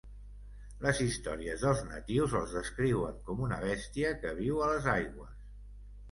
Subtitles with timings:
[0.83, 5.37] Les històries dels natius el descriuen com una bèstia que viu a les aigües.